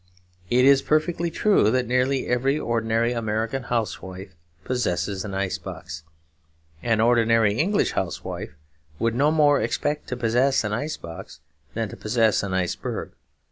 [0.49, 6.01] It is perfectly true that nearly every ordinary American housewife possesses an ice box.
[6.81, 8.55] An ordinary English housewife
[8.97, 11.39] would no more expect to possess an ice box
[11.75, 13.11] than to possess an iceberg.